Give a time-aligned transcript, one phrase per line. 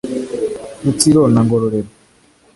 [0.83, 1.89] Rutsiro na Ngororero